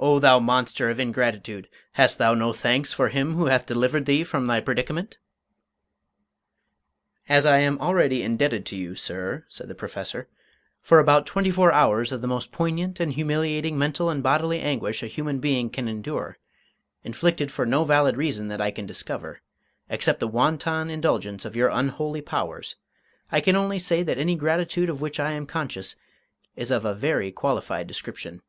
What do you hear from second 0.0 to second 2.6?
"O thou monster of ingratitude, hast thou no